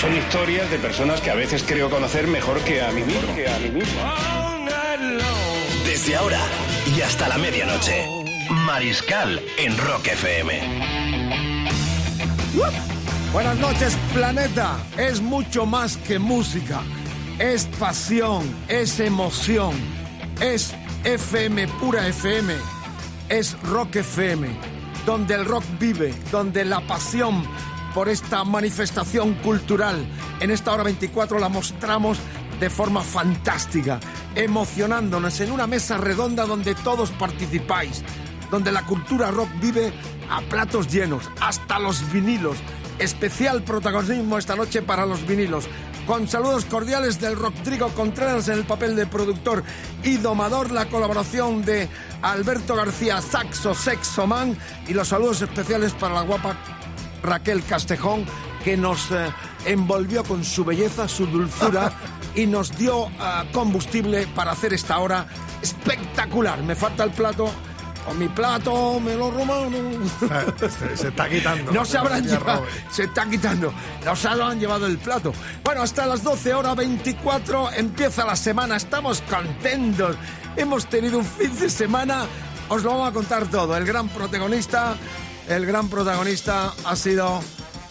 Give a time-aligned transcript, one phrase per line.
[0.00, 3.34] Son historias de personas que a veces creo conocer mejor que a mí mismo.
[5.86, 6.40] Desde ahora
[6.94, 8.06] y hasta la medianoche.
[8.66, 10.60] Mariscal en Rock FM.
[13.32, 14.76] Buenas noches, planeta.
[14.98, 16.82] Es mucho más que música.
[17.38, 19.74] Es pasión, es emoción,
[20.42, 20.74] es
[21.04, 22.54] FM, pura FM.
[23.30, 24.48] Es Rock FM,
[25.06, 27.42] donde el rock vive, donde la pasión
[27.96, 30.06] por esta manifestación cultural
[30.40, 32.18] en esta hora 24 la mostramos
[32.60, 33.98] de forma fantástica,
[34.34, 38.02] emocionándonos en una mesa redonda donde todos participáis,
[38.50, 39.94] donde la cultura rock vive
[40.28, 42.58] a platos llenos, hasta los vinilos.
[42.98, 45.66] Especial protagonismo esta noche para los vinilos.
[46.06, 49.64] Con saludos cordiales del Rodrigo Contreras en el papel de productor
[50.02, 51.88] y domador, la colaboración de
[52.20, 56.56] Alberto García, Saxo Sexo Man, y los saludos especiales para la guapa
[57.26, 58.24] Raquel Castejón,
[58.64, 59.26] que nos eh,
[59.66, 61.92] envolvió con su belleza, su dulzura
[62.34, 65.26] y nos dio ah, combustible para hacer esta hora
[65.60, 66.62] espectacular.
[66.62, 67.50] Me falta el plato.
[68.08, 70.08] O mi plato me lo robaron.
[70.78, 71.72] Se, se está quitando.
[71.72, 73.74] No se habrán llevado, se está quitando,
[74.04, 75.32] no se habrán llevado el plato.
[75.64, 80.14] Bueno, hasta las 12 horas 24 empieza la semana, estamos contentos.
[80.56, 82.26] Hemos tenido un fin de semana,
[82.68, 83.76] os lo vamos a contar todo.
[83.76, 84.94] El gran protagonista,
[85.48, 87.40] el gran protagonista ha sido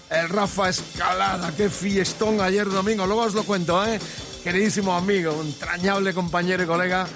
[0.10, 1.52] el Rafa Escalada.
[1.56, 4.00] Qué fiestón ayer domingo, luego os lo cuento, ¿eh?
[4.44, 7.08] Queridísimo amigo, entrañable compañero y colega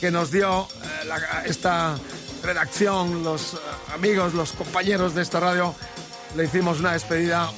[0.00, 1.96] que nos dio eh, esta
[2.42, 3.56] redacción, los eh,
[3.94, 5.74] amigos, los compañeros de esta radio,
[6.36, 7.50] le hicimos una despedida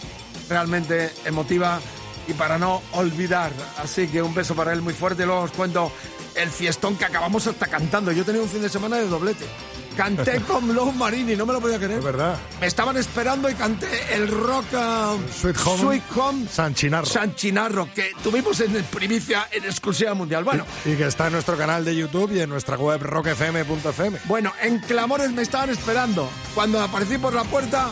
[0.49, 1.81] realmente emotiva
[2.27, 3.53] y para no olvidar.
[3.79, 5.93] Así que un beso para él muy fuerte luego os cuento
[6.35, 8.11] el fiestón que acabamos hasta cantando.
[8.11, 9.47] Yo tenía un fin de semana de doblete.
[9.97, 11.99] Canté con Low Marini, no me lo podía creer.
[11.99, 12.39] Es verdad.
[12.61, 15.83] Me estaban esperando y canté el rock ah, Sweet Home.
[15.83, 17.07] Sweet Home San Chinarro.
[17.07, 20.45] San Chinarro, que tuvimos en primicia en exclusiva mundial.
[20.45, 24.19] Bueno, Y que está en nuestro canal de YouTube y en nuestra web rockfm.fm.
[24.25, 26.29] Bueno, en Clamores me estaban esperando.
[26.55, 27.91] Cuando aparecí por la puerta,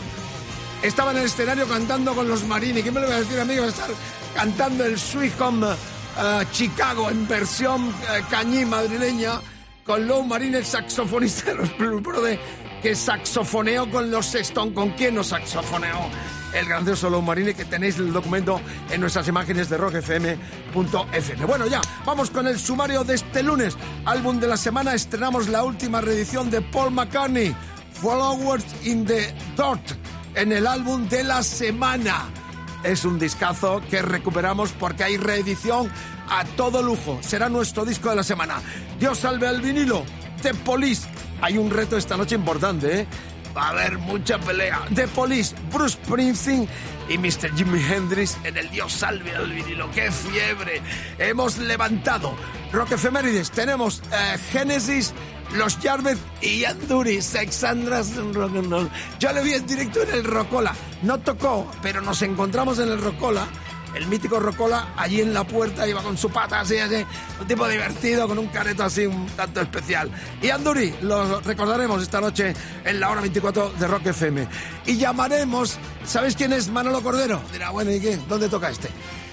[0.81, 2.81] estaba en el escenario cantando con los Marini.
[2.81, 3.65] ¿Qué me lo voy a decir, amigo?
[3.65, 3.89] Estar
[4.35, 5.67] cantando el Sweet Home
[6.17, 9.39] eh, Chicago en versión eh, cañí madrileña
[9.85, 12.03] con Lou Marini, el saxofonista de los Blues
[12.81, 14.73] que saxofoneó con los Sexton.
[14.73, 16.09] ¿Con quién nos saxofoneó?
[16.53, 18.59] El grandioso Lou Marini, que tenéis el documento
[18.89, 21.45] en nuestras imágenes de rockfm.fm.
[21.45, 23.77] Bueno, ya, vamos con el sumario de este lunes.
[24.05, 27.55] Álbum de la semana, estrenamos la última reedición de Paul McCartney,
[27.93, 29.97] Followers in the Dirt,
[30.35, 32.25] en el álbum de la semana.
[32.83, 35.89] Es un discazo que recuperamos porque hay reedición
[36.31, 37.19] a todo lujo.
[37.21, 38.61] Será nuestro disco de la semana.
[38.99, 40.03] Dios salve al vinilo.
[40.41, 41.07] The Police.
[41.41, 43.07] Hay un reto esta noche importante, ¿eh?
[43.55, 44.81] Va a haber mucha pelea.
[44.95, 46.67] The Police, Bruce Springsteen
[47.09, 47.53] y Mr.
[47.55, 49.91] Jimi Hendrix en el Dios salve al vinilo.
[49.91, 50.81] ¡Qué fiebre!
[51.17, 52.33] Hemos levantado.
[52.71, 53.51] Rock Efemérides.
[53.51, 55.13] Tenemos eh, Genesis,
[55.55, 58.89] Los Jarvis y Anduri, Sexandras Rock and.
[59.19, 60.73] Yo le vi en directo en el Rocola.
[61.01, 63.45] No tocó, pero nos encontramos en el Rocola.
[63.93, 67.05] El mítico Rocola allí en la puerta iba con su pata así, así,
[67.39, 70.09] un tipo divertido con un careto así un tanto especial.
[70.41, 72.53] Y Anduri lo recordaremos esta noche
[72.85, 74.47] en la hora 24 de Rock FM.
[74.85, 77.41] Y llamaremos, ¿sabéis quién es Manolo Cordero?
[77.51, 78.17] Dirá, bueno, ¿y qué?
[78.27, 78.89] ¿Dónde toca este?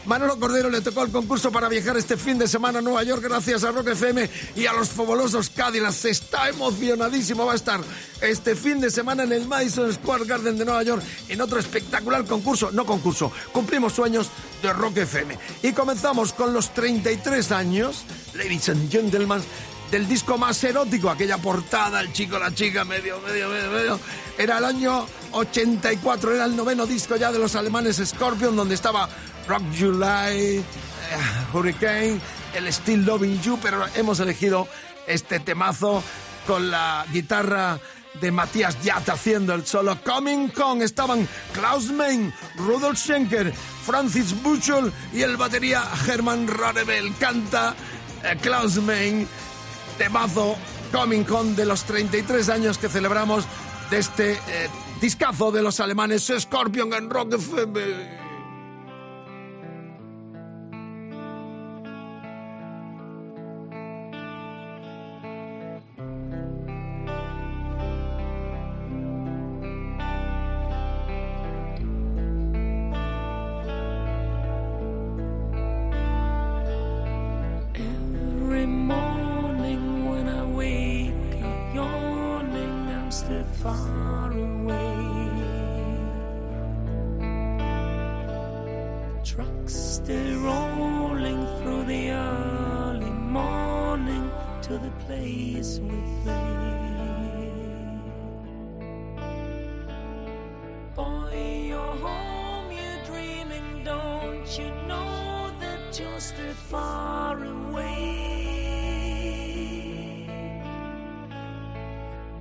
[0.08, 3.22] Manolo Cordero le tocó el concurso para viajar este fin de semana a Nueva York
[3.22, 6.06] gracias a Rock FM y a los fabulosos Cadillacs.
[6.06, 7.82] Está emocionadísimo, va a estar
[8.22, 12.24] este fin de semana en el Madison Square Garden de Nueva York en otro espectacular
[12.24, 14.30] concurso, no concurso, cumplimos sueños
[14.62, 15.38] de Rock FM.
[15.62, 19.42] Y comenzamos con los 33 años, ladies and gentlemen,
[19.90, 24.00] del disco más erótico, aquella portada, el chico, la chica, medio, medio, medio, medio.
[24.38, 29.06] Era el año 84, era el noveno disco ya de los alemanes Scorpion, donde estaba
[29.48, 30.62] Rock July, eh,
[31.52, 32.20] Hurricane,
[32.54, 34.68] el Still Loving You, pero hemos elegido
[35.06, 36.02] este temazo
[36.46, 37.80] con la guitarra
[38.20, 39.96] de Matías Yatt haciendo el solo.
[40.02, 43.52] Coming Con estaban Klaus Main, Rudolf Schenker,
[43.84, 47.14] Francis Buchel y el batería Hermann Rarebel.
[47.18, 47.74] Canta
[48.24, 49.26] eh, Klaus Main,
[49.96, 50.56] temazo
[50.92, 53.44] Coming Con de los 33 años que celebramos
[53.90, 54.68] de este eh,
[55.00, 57.36] discazo de los alemanes Scorpion en Rock.
[89.34, 94.30] Trucks still rolling through the early morning
[94.62, 97.50] to the place we play.
[100.96, 106.18] Boy, you're home, you're dreaming, don't you know that you're
[106.70, 107.98] far away?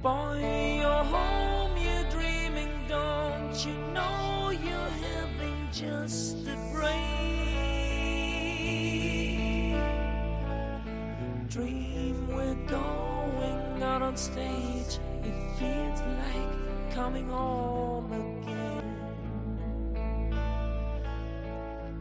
[0.02, 6.67] Boy, you're home, you're dreaming, don't you know you're having just a
[11.58, 18.84] Dream we're going out on stage, it feels like coming home again.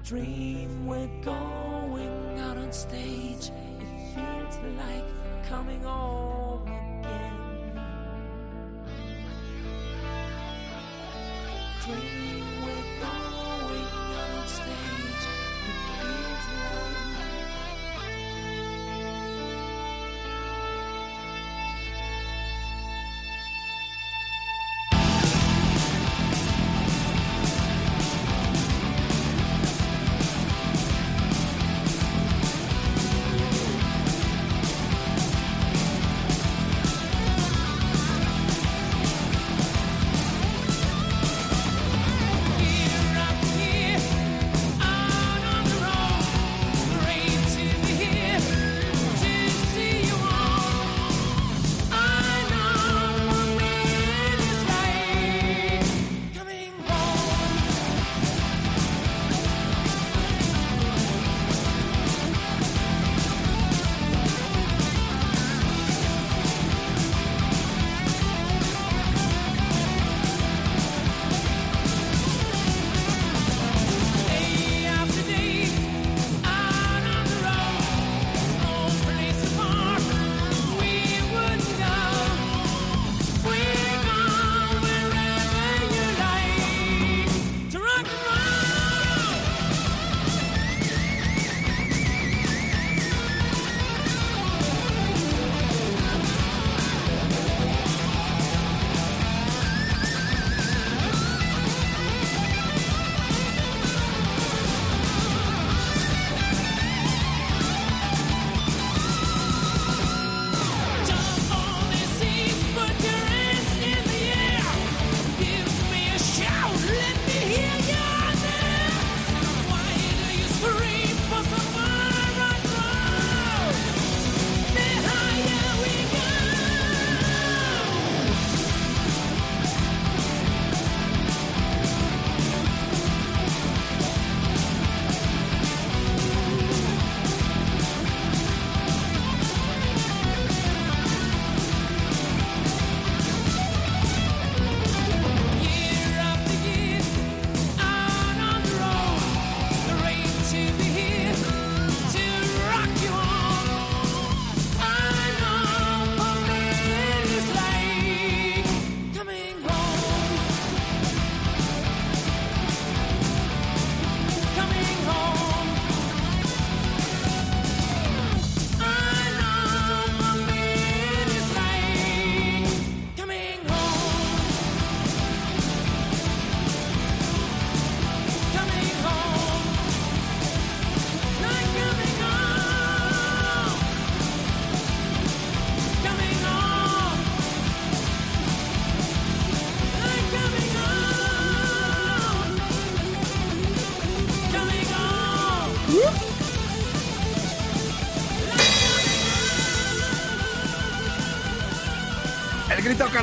[0.05, 3.51] Dream we're going out on stage,
[3.81, 5.09] it feels like
[5.49, 7.81] coming home again.
[11.83, 12.36] Dream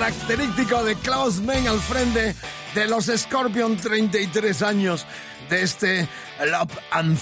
[0.08, 2.36] característico de Klaus Mann al frente
[2.76, 5.06] de los Scorpion, 33 años
[5.50, 6.10] de este
[6.46, 7.18] Love and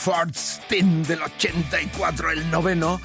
[0.67, 2.99] Team del 84, el noveno.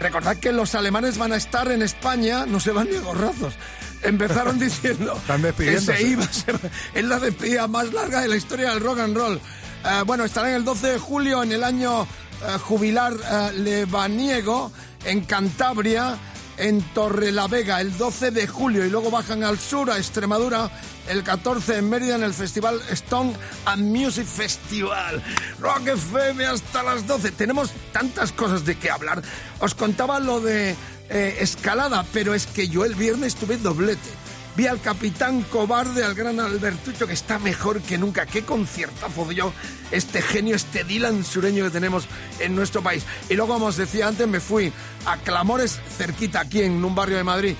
[0.00, 3.54] Recordad que los alemanes van a estar en España, no se van ni a gorrazos.
[4.02, 5.18] Empezaron diciendo
[5.56, 6.52] que se iba, se-
[6.92, 9.36] es la despedida más larga de la historia del rock and roll.
[9.38, 14.70] Eh, bueno, estarán el 12 de julio en el año eh, jubilar eh, lebaniego
[15.06, 16.18] en Cantabria,
[16.56, 20.70] en Torrelavega, el 12 de julio, y luego bajan al sur, a Extremadura,
[21.08, 25.22] el 14 en Mérida en el festival Stone and Music Festival.
[25.60, 27.32] Rock FM hasta las 12.
[27.32, 29.22] Tenemos tantas cosas de qué hablar.
[29.60, 30.76] Os contaba lo de
[31.10, 34.21] eh, escalada, pero es que yo el viernes tuve doblete.
[34.54, 38.26] Vi al capitán cobarde, al gran Albertucho, que está mejor que nunca.
[38.26, 39.52] Qué conciertazo dio
[39.90, 42.04] este genio, este Dylan sureño que tenemos
[42.38, 43.04] en nuestro país.
[43.30, 44.72] Y luego, como os decía antes, me fui
[45.06, 47.54] a Clamores, cerquita, aquí en un barrio de Madrid.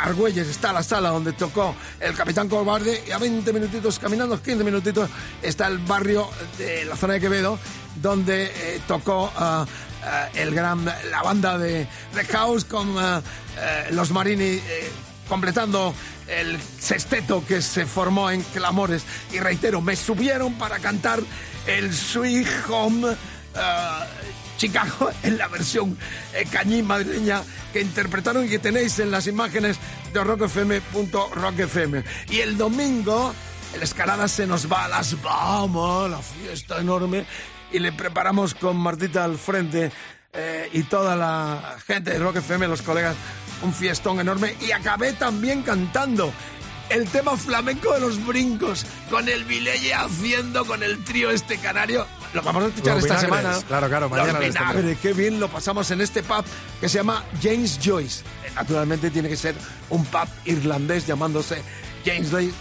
[0.00, 4.64] Argüelles está la sala donde tocó el Capitán Cobarde y a 20 minutitos caminando, 15
[4.64, 5.10] minutitos,
[5.42, 7.58] está el barrio de la zona de Quevedo
[7.96, 9.66] donde eh, tocó ah,
[10.04, 13.20] ah, el gran, la banda de The House con ah,
[13.58, 14.90] eh, los Marini eh,
[15.32, 15.94] completando
[16.28, 19.02] el sexteto que se formó en Clamores.
[19.32, 21.20] Y reitero, me subieron para cantar
[21.66, 23.16] el Sweet Home
[23.54, 24.06] ah,
[24.58, 25.96] Chicago en la versión
[26.34, 29.78] eh, cañí madrileña que interpretaron y que tenéis en las imágenes
[30.12, 32.04] de rockfm.rockfm.
[32.28, 33.32] Y el domingo,
[33.74, 37.24] el escalada se nos va a las Bahamas, la fiesta enorme,
[37.72, 39.90] y le preparamos con Martita al frente
[40.34, 43.16] eh, y toda la gente de Rock FM, los colegas,
[43.62, 44.56] un fiestón enorme.
[44.60, 46.32] Y acabé también cantando
[46.90, 52.06] el tema flamenco de los brincos, con el Vileye haciendo con el trío este canario.
[52.34, 53.40] Lo vamos a escuchar Los esta vinagres.
[53.42, 53.66] semana.
[53.66, 56.44] Claro, claro, mañana Los vinagres, qué bien lo pasamos en este pub
[56.80, 58.22] que se llama James Joyce.
[58.44, 59.54] Eh, Naturalmente tiene que ser
[59.90, 61.62] un pub irlandés llamándose
[62.04, 62.52] James, Joyce-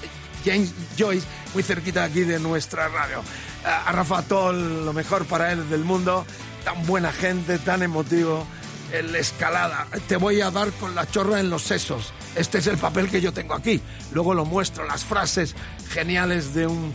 [0.46, 3.22] James Joyce, muy cerquita aquí de nuestra radio.
[3.66, 6.26] A a Rafa todo lo mejor para él del mundo,
[6.64, 8.46] tan buena gente, tan emotivo.
[8.92, 12.14] El escalada, te voy a dar con la chorra en los sesos.
[12.36, 13.82] Este es el papel que yo tengo aquí.
[14.12, 15.56] Luego lo muestro, las frases
[15.92, 16.94] geniales de un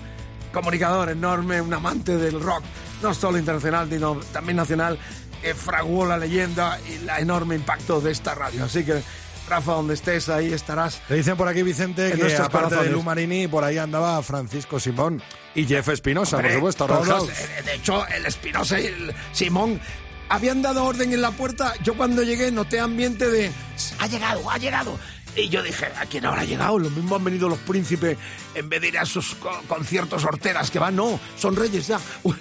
[0.52, 2.62] comunicador enorme, un amante del rock,
[3.02, 4.98] no solo internacional, sino también nacional,
[5.42, 8.64] que fraguó la leyenda y el enorme impacto de esta radio.
[8.64, 9.02] Así que,
[9.48, 11.00] Rafa, donde estés, ahí estarás.
[11.08, 12.90] Le dicen por aquí, Vicente, En que aparte de.
[12.90, 15.22] Lu Marini, por ahí andaba Francisco Simón
[15.54, 19.80] y Jeff Espinosa, por supuesto, todos, eh, De hecho, el Espinosa y el Simón
[20.28, 21.74] habían dado orden en la puerta.
[21.82, 23.50] Yo cuando llegué noté ambiente de
[23.98, 24.98] ha llegado, ha llegado.
[25.36, 26.78] Y yo dije, ¿a quién habrá llegado?
[26.78, 28.16] Lo mismo han venido los príncipes
[28.54, 30.96] en vez de ir a sus co- conciertos horteras que van.
[30.96, 32.00] No, son reyes ya.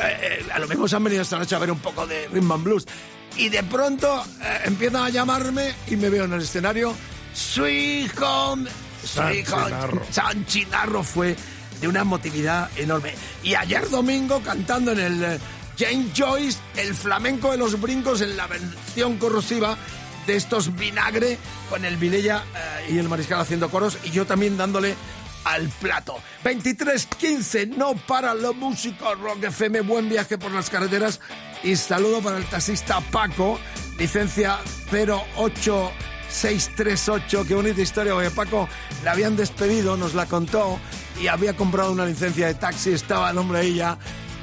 [0.00, 2.52] Eh, a lo mismo se han venido esta noche a ver un poco de Rhythm
[2.52, 2.86] and Blues.
[3.36, 6.94] Y de pronto eh, empiezan a llamarme y me veo en el escenario.
[7.34, 8.70] Sweet Home.
[9.04, 10.00] Sweet Home.
[10.10, 11.34] San Chinarro fue
[11.80, 13.14] de una emotividad enorme.
[13.42, 15.40] Y ayer domingo cantando en el
[15.78, 19.76] James Joyce, el flamenco de los brincos en la versión corrosiva
[20.26, 21.38] de estos vinagre
[21.68, 24.94] con el Vilella eh, y el Mariscal haciendo coros y yo también dándole
[25.44, 26.16] al plato.
[26.44, 31.20] 23.15, no para la música Rock FM, buen viaje por las carreteras
[31.62, 33.60] y saludo para el taxista Paco,
[33.98, 34.58] licencia
[34.90, 38.68] 08638, qué bonita historia, porque Paco
[39.02, 40.78] le habían despedido, nos la contó
[41.20, 43.98] y había comprado una licencia de taxi, estaba el hombre ya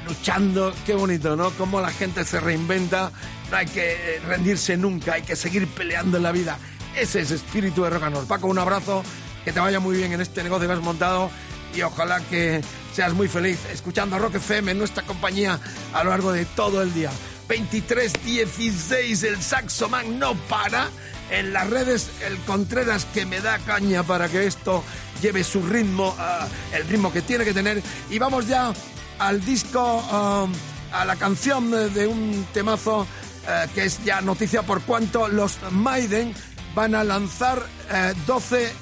[0.06, 1.50] luchando, qué bonito, ¿no?
[1.50, 3.10] Cómo la gente se reinventa,
[3.50, 6.58] no hay que rendirse nunca, hay que seguir peleando en la vida.
[6.96, 8.26] Ese es espíritu de rock.
[8.26, 9.02] Paco, un abrazo,
[9.44, 11.30] que te vaya muy bien en este negocio que has montado
[11.74, 12.60] y ojalá que
[12.94, 15.58] seas muy feliz escuchando Rock FM en nuestra compañía
[15.92, 17.10] a lo largo de todo el día.
[17.48, 20.88] 23.16, el Saxoman no para.
[21.30, 24.82] En las redes, el Contreras que me da caña para que esto
[25.22, 27.82] lleve su ritmo, ah, el ritmo que tiene que tener.
[28.08, 28.72] Y vamos ya
[29.20, 30.52] al disco, um,
[30.92, 33.06] a la canción de, de un temazo
[33.46, 36.34] eh, que es ya noticia por cuanto los Maiden
[36.74, 38.72] van a lanzar eh, 12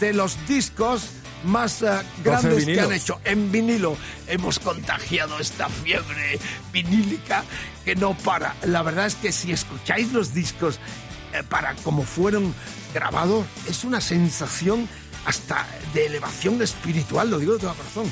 [0.00, 1.10] de los discos
[1.44, 1.88] más eh,
[2.24, 3.96] grandes que han hecho en vinilo.
[4.26, 6.38] Hemos contagiado esta fiebre
[6.72, 7.44] vinílica
[7.84, 8.56] que no para.
[8.64, 10.78] La verdad es que si escucháis los discos
[11.32, 12.54] eh, para como fueron
[12.92, 14.88] grabados, es una sensación
[15.26, 18.10] hasta de elevación espiritual, lo digo de todo corazón.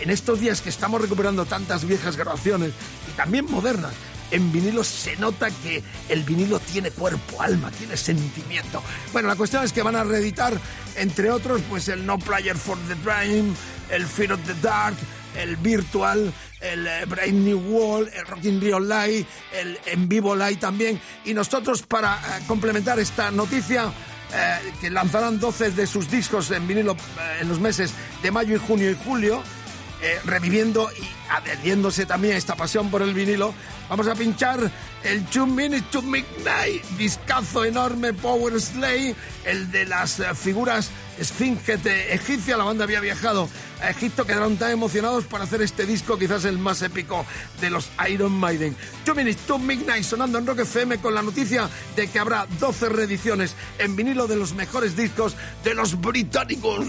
[0.00, 2.72] En estos días que estamos recuperando tantas viejas grabaciones
[3.08, 3.92] y también modernas,
[4.30, 8.82] en vinilo se nota que el vinilo tiene cuerpo, alma, tiene sentimiento.
[9.12, 10.58] Bueno, la cuestión es que van a reeditar,
[10.96, 13.54] entre otros, pues el No Player for the Dream,
[13.90, 14.96] el Fear of the Dark,
[15.36, 20.56] el Virtual, el eh, Brave New World, el Rocking Real Live, el En Vivo Live
[20.56, 21.00] también.
[21.24, 23.92] Y nosotros, para eh, complementar esta noticia,
[24.34, 26.96] eh, que lanzarán 12 de sus discos en vinilo
[27.40, 29.42] en los meses de mayo y junio y julio,
[30.02, 33.54] eh, reviviendo y adheriéndose también a esta pasión por el vinilo,
[33.88, 34.70] vamos a pinchar
[35.04, 41.76] el Two Minutes to Midnight, discazo enorme Power Slay, el de las eh, figuras esfinge
[41.76, 42.56] de egipcia.
[42.56, 43.48] La banda había viajado
[43.80, 47.24] a Egipto, quedaron tan emocionados para hacer este disco, quizás el más épico
[47.60, 48.76] de los Iron Maiden.
[49.04, 52.88] Two Minutes to Midnight sonando en Rock FM con la noticia de que habrá 12
[52.88, 56.86] reediciones en vinilo de los mejores discos de los británicos.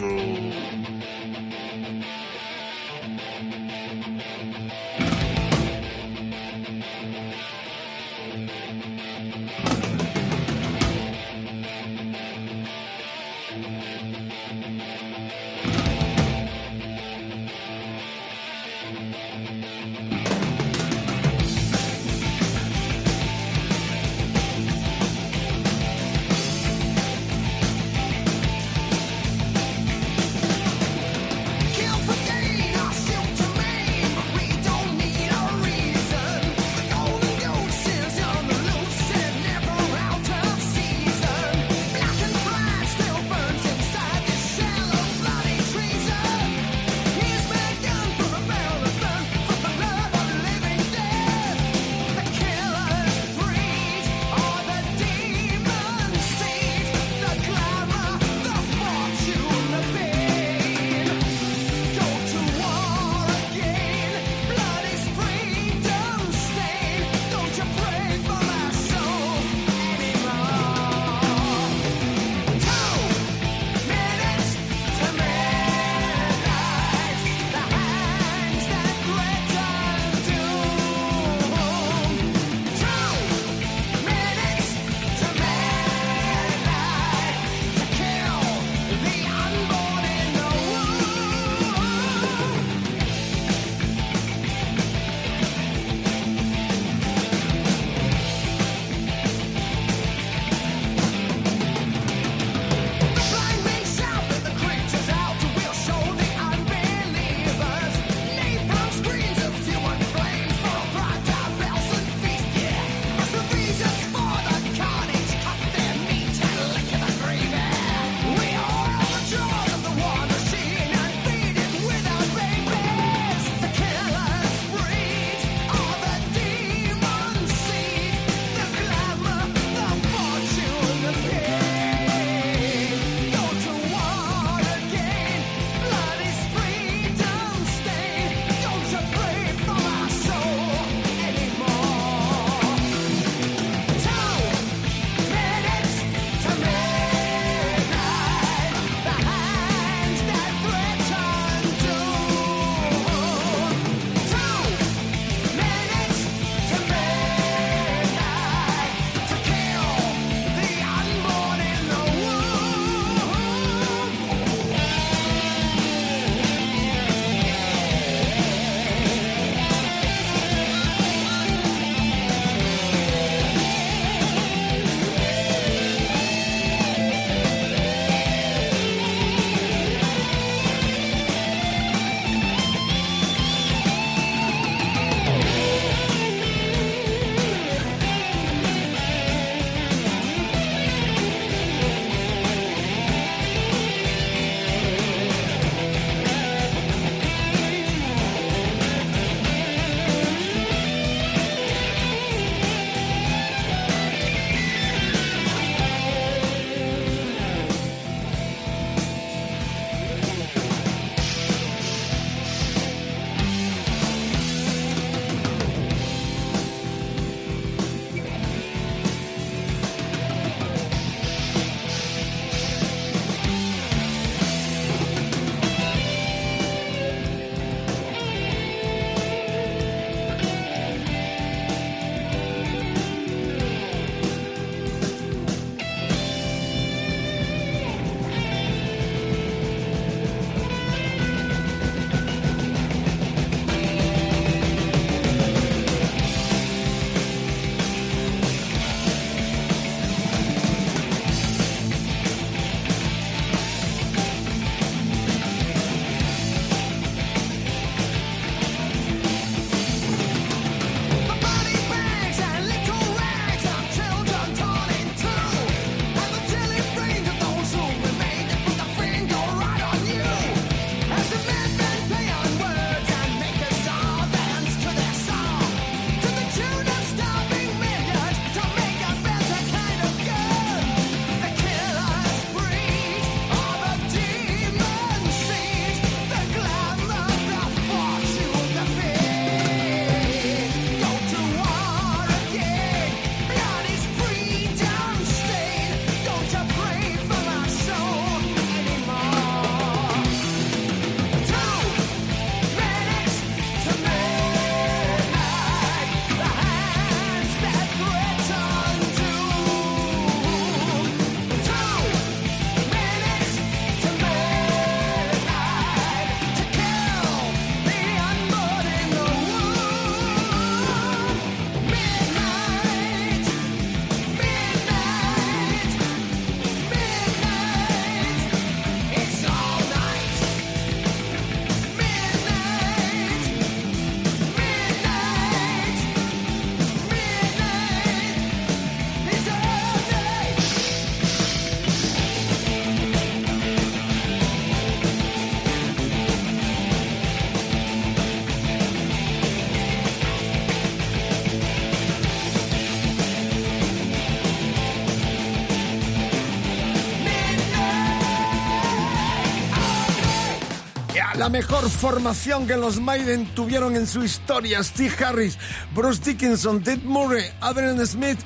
[361.53, 364.83] Mejor formación que los Maiden tuvieron en su historia.
[364.83, 365.59] Steve Harris,
[365.93, 368.39] Bruce Dickinson, Ted Murray, Adrian Smith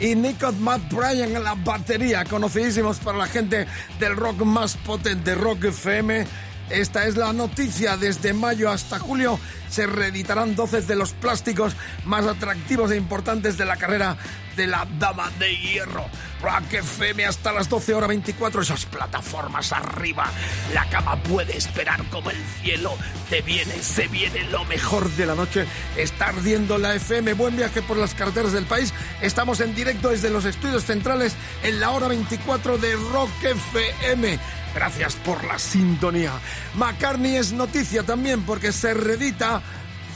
[0.00, 3.68] y Nico Matt Bryan en la batería, conocidísimos para la gente
[4.00, 6.26] del rock más potente, Rock FM.
[6.68, 7.96] Esta es la noticia.
[7.96, 9.38] Desde mayo hasta julio
[9.70, 11.74] se reeditarán 12 de los plásticos
[12.06, 14.16] más atractivos e importantes de la carrera
[14.56, 16.06] de la Dama de Hierro.
[16.40, 20.30] Rock FM hasta las 12 horas 24, esas plataformas arriba.
[20.72, 22.96] La cama puede esperar como el cielo.
[23.28, 25.66] Te viene, se viene lo mejor de la noche.
[25.96, 27.34] Está ardiendo la FM.
[27.34, 28.92] Buen viaje por las carreteras del país.
[29.20, 34.38] Estamos en directo desde los estudios centrales en la hora 24 de Rock FM.
[34.74, 36.32] Gracias por la sintonía.
[36.74, 39.60] McCartney es noticia también porque se reedita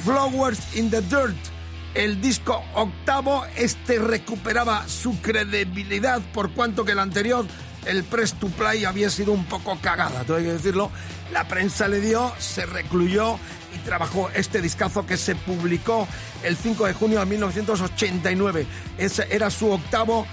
[0.05, 1.52] Flowers in the Dirt.
[1.95, 7.45] El disco octavo, este recuperaba su credibilidad por cuanto que el anterior,
[7.85, 10.91] el Press to Play, había sido un poco cagada, tengo que decirlo.
[11.33, 13.39] La prensa le dio, se recluyó
[13.75, 16.09] y trabajó este discazo que se publicó
[16.43, 18.67] el 5 de junio de 1989.
[18.97, 20.27] Ese era su octavo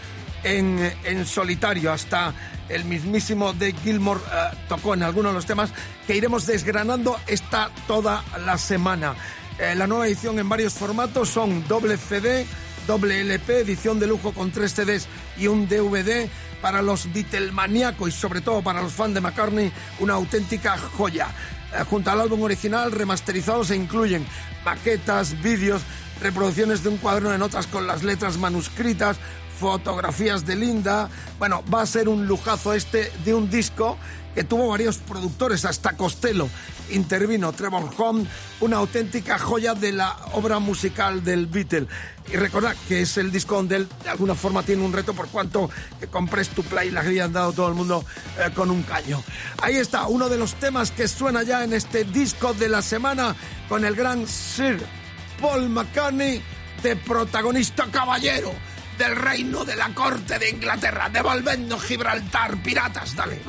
[0.43, 1.91] en, en solitario.
[1.91, 2.33] Hasta
[2.69, 5.71] el mismísimo de Gilmore eh, tocó en algunos de los temas
[6.07, 9.15] que iremos desgranando esta toda la semana.
[9.59, 12.45] Eh, la nueva edición en varios formatos son doble CD,
[12.87, 16.29] doble LP, edición de lujo con tres CDs y un DVD.
[16.61, 21.27] Para los Beatlemaníacos y sobre todo para los fans de McCartney, una auténtica joya.
[21.73, 24.25] Eh, junto al álbum original, remasterizado se incluyen
[24.63, 25.81] maquetas, vídeos,
[26.21, 29.17] reproducciones de un cuaderno de notas con las letras manuscritas,
[29.59, 31.09] fotografías de Linda.
[31.37, 33.97] Bueno, va a ser un lujazo este de un disco
[34.33, 36.47] que tuvo varios productores, hasta Costello
[36.91, 38.25] intervino, Trevor Home,
[38.61, 41.87] una auténtica joya de la obra musical del Beatle.
[42.31, 45.27] Y recordad que es el disco donde él de alguna forma tiene un reto por
[45.27, 45.69] cuanto
[45.99, 48.05] que compres tu play la han dado todo el mundo
[48.39, 49.21] eh, con un caño.
[49.61, 53.35] Ahí está, uno de los temas que suena ya en este disco de la semana
[53.67, 54.79] con el gran Sir
[55.41, 56.41] Paul McCartney
[56.83, 58.51] de protagonista caballero
[58.99, 63.41] del reino de la corte de Inglaterra, devolviendo Gibraltar, piratas, dale.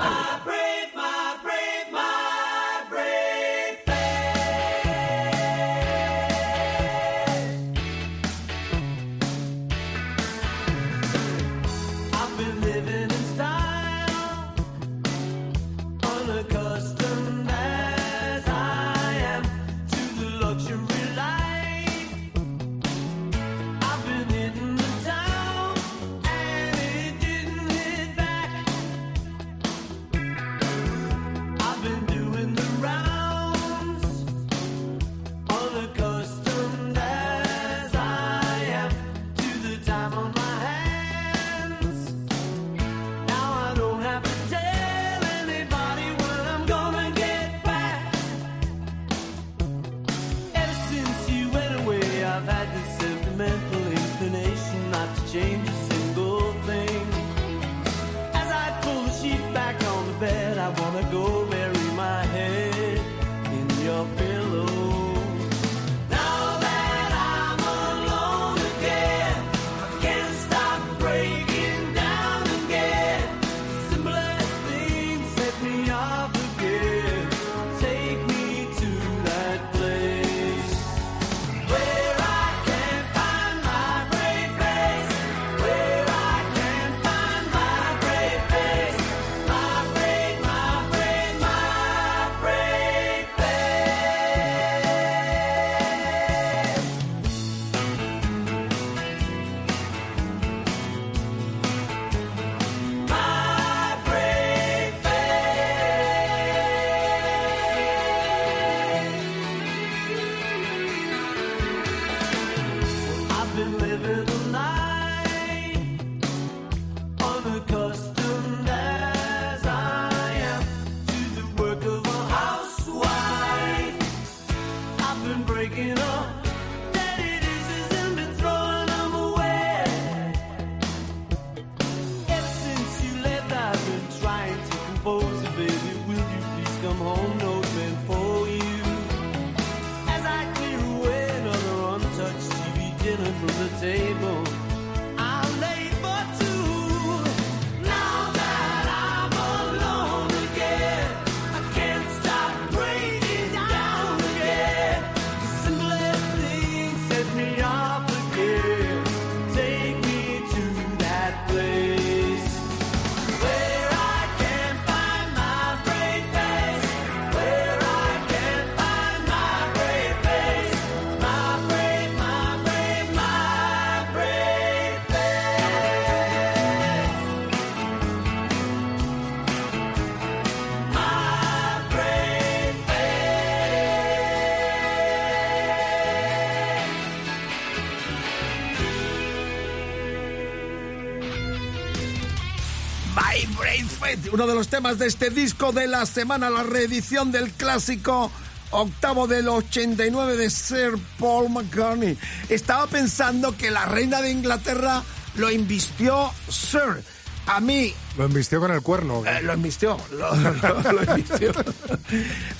[194.32, 198.30] Uno de los temas de este disco de la semana, la reedición del clásico
[198.70, 202.16] octavo del 89 de Sir Paul McCartney.
[202.48, 205.02] Estaba pensando que la reina de Inglaterra
[205.36, 207.02] lo invistió Sir.
[207.46, 209.24] A mí Lo embistió con el cuerno.
[209.26, 211.52] eh, lo invistió, lo, lo- lo invistió.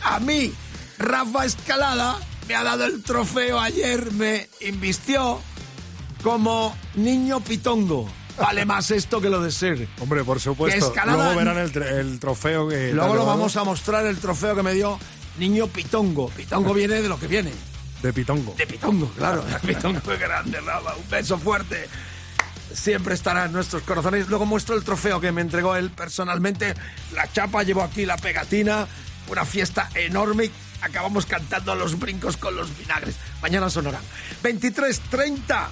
[0.02, 0.52] A mí,
[0.98, 5.40] Rafa Escalada me ha dado el trofeo ayer, me invistió
[6.22, 8.10] como niño pitongo.
[8.40, 9.88] Vale más esto que lo de ser.
[10.00, 10.86] Hombre, por supuesto.
[10.86, 12.92] Escalada- Luego verán el, tr- el trofeo que.
[12.92, 14.98] Luego lo vamos a mostrar el trofeo que me dio
[15.38, 16.28] niño pitongo.
[16.30, 17.52] Pitongo viene de lo que viene.
[18.02, 18.54] De Pitongo.
[18.56, 19.44] De Pitongo, claro.
[19.66, 20.94] Pitongo es grande, Rafa.
[20.96, 21.86] Un beso fuerte.
[22.72, 24.28] Siempre estará en nuestros corazones.
[24.28, 26.74] Luego muestro el trofeo que me entregó él personalmente.
[27.12, 28.86] La chapa, llevo aquí la pegatina.
[29.28, 30.50] Una fiesta enorme.
[30.80, 33.16] Acabamos cantando los brincos con los vinagres.
[33.42, 34.00] Mañana sonarán.
[34.42, 35.66] 23.30.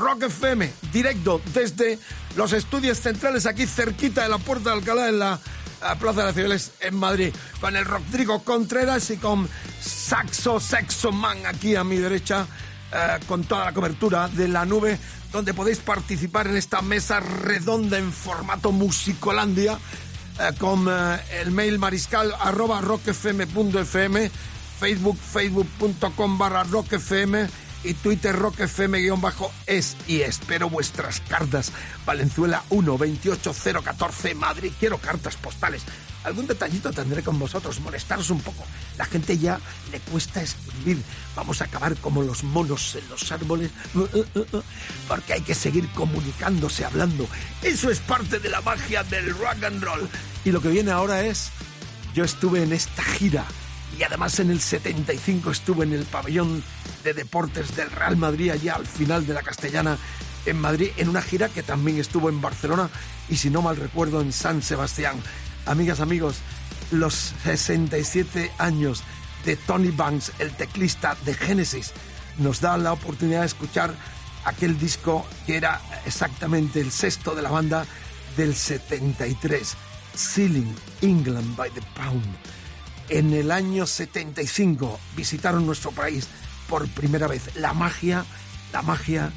[0.00, 1.98] Rock FM, directo desde
[2.34, 5.38] los estudios centrales aquí cerquita de la Puerta de Alcalá en la
[6.00, 9.46] Plaza de las en Madrid, con el Rodrigo Contreras y con
[9.80, 12.46] Saxo Sexo Man aquí a mi derecha,
[12.92, 14.98] eh, con toda la cobertura de la nube,
[15.32, 19.78] donde podéis participar en esta mesa redonda en formato musicolandia,
[20.40, 22.80] eh, con eh, el mail mariscal arroba
[24.80, 27.48] facebook facebook.com barra rockfm
[27.82, 31.72] y Twitter rockfm-es y espero vuestras cartas.
[32.04, 34.72] Valenzuela 1 28014 Madrid.
[34.78, 35.82] Quiero cartas postales.
[36.24, 38.64] Algún detallito tendré con vosotros, molestaros un poco.
[38.98, 39.58] La gente ya
[39.90, 41.02] le cuesta escribir.
[41.34, 43.70] Vamos a acabar como los monos en los árboles,
[45.08, 47.26] porque hay que seguir comunicándose, hablando.
[47.62, 50.08] Eso es parte de la magia del rock and roll.
[50.44, 51.50] Y lo que viene ahora es,
[52.14, 53.46] yo estuve en esta gira
[53.98, 56.62] y además en el 75 estuve en el pabellón
[57.04, 59.98] de deportes del Real Madrid allá al final de la Castellana
[60.46, 62.88] en Madrid en una gira que también estuvo en Barcelona
[63.28, 65.16] y si no mal recuerdo en San Sebastián.
[65.66, 66.36] Amigas, amigos,
[66.90, 69.02] los 67 años
[69.44, 71.92] de Tony Banks, el teclista de Genesis,
[72.38, 73.94] nos da la oportunidad de escuchar
[74.44, 77.86] aquel disco que era exactamente el sexto de la banda
[78.36, 79.76] del 73,
[80.14, 82.59] Sealing England by the Pound
[83.10, 86.28] en el año 75 visitaron nuestro país
[86.68, 87.54] por primera vez.
[87.56, 88.24] La magia,
[88.72, 89.32] la magia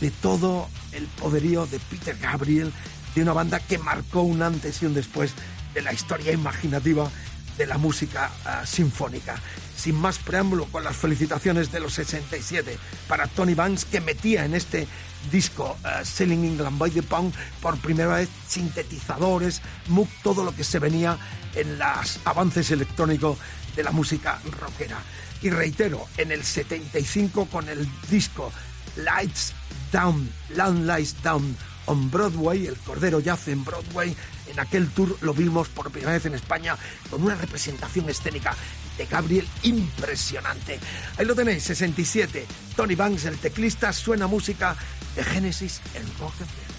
[0.00, 2.72] de todo el poderío de Peter Gabriel,
[3.14, 5.32] de una banda que marcó un antes y un después
[5.74, 7.10] de la historia imaginativa
[7.58, 9.36] de la música ah, sinfónica.
[9.76, 14.54] Sin más preámbulo, con las felicitaciones de los 67 para Tony Banks, que metía en
[14.54, 14.86] este
[15.30, 20.64] disco uh, Selling England by the Pound por primera vez sintetizadores, Moog, todo lo que
[20.64, 21.18] se venía
[21.54, 23.38] en los avances electrónicos
[23.76, 24.98] de la música rockera.
[25.42, 28.52] Y reitero, en el 75 con el disco
[28.96, 29.52] Lights
[29.92, 31.56] Down, Land Lights Down
[31.86, 34.14] on Broadway, el Cordero yace en Broadway,
[34.48, 36.76] en aquel tour lo vimos por primera vez en España
[37.10, 38.54] con una representación escénica
[38.96, 40.78] de Gabriel impresionante.
[41.16, 42.46] Ahí lo tenéis, 67.
[42.76, 44.76] Tony Banks, el teclista, suena música
[45.14, 46.72] de Genesis en Rock FM.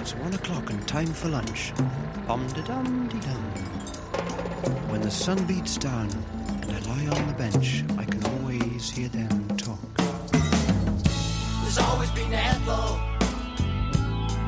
[0.00, 1.72] It's one o'clock and time for lunch.
[2.26, 3.93] Bum de dum de dum.
[5.04, 6.08] The sun beats down
[6.62, 9.78] and I lie on the bench, I can always hear them talk.
[11.60, 12.98] There's always been Ethel.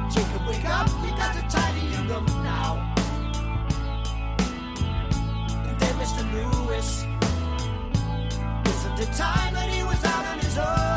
[0.08, 2.94] Jacob, wake up, you got to tidy your room now.
[5.68, 6.24] And then Mr.
[6.32, 7.04] Lewis.
[8.64, 10.95] Is the time that he was out on his own.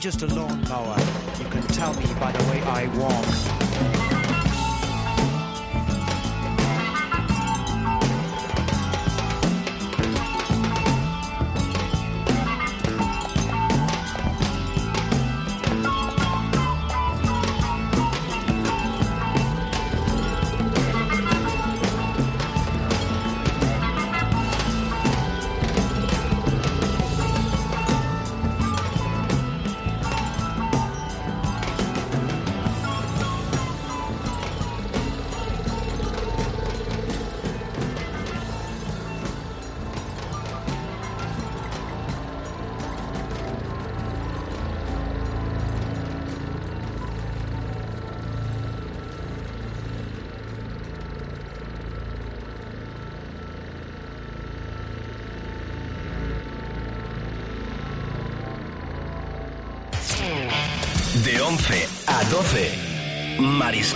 [0.00, 0.96] Just a lawnmower.
[1.38, 3.59] You can tell me by the way I walk.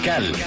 [0.04, 0.43] Mariscal.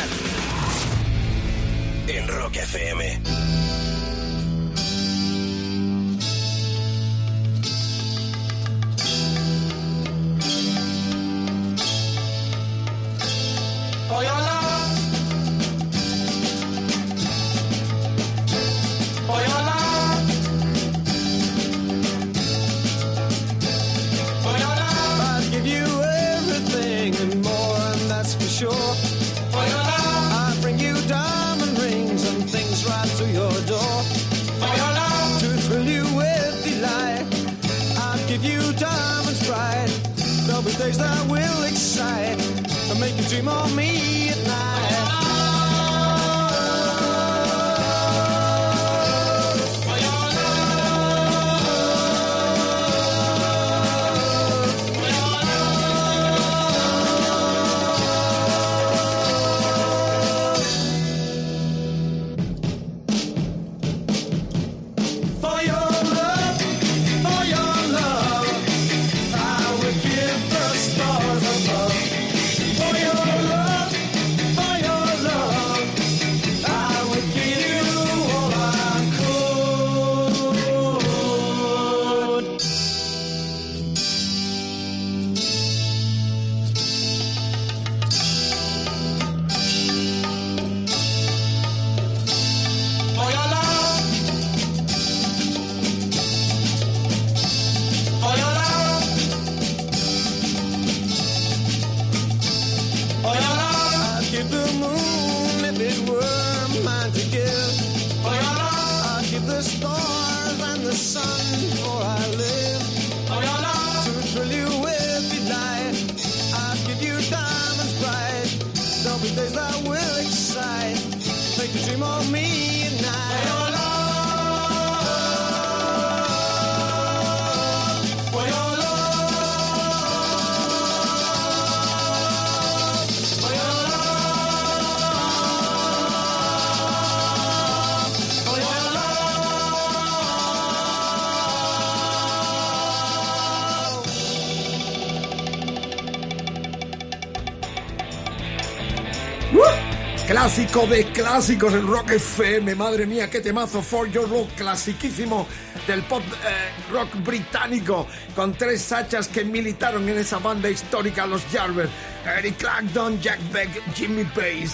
[150.48, 155.46] Clásico de clásicos en Rock FM, madre mía, qué temazo, For Your Love, clasiquísimo
[155.86, 161.44] del pop eh, rock británico, con tres hachas que militaron en esa banda histórica, los
[161.52, 161.90] Jarvis,
[162.38, 164.70] Eric Clapton, Jack Beck, Jimmy Page.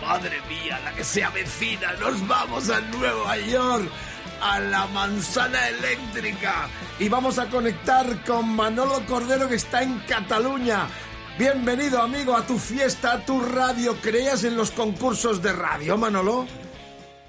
[0.00, 3.90] Madre mía, la que se avecina, nos vamos a Nueva York,
[4.40, 6.68] a la manzana eléctrica,
[7.00, 10.86] y vamos a conectar con Manolo Cordero que está en Cataluña.
[11.38, 13.94] Bienvenido amigo a tu fiesta, a tu radio.
[14.02, 16.46] ¿Creías en los concursos de radio, Manolo?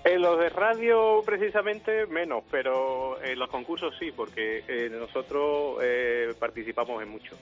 [0.05, 6.33] En los de radio precisamente menos, pero en los concursos sí, porque eh, nosotros eh,
[6.39, 7.35] participamos en mucho.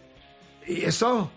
[0.66, 1.30] ¿Y eso?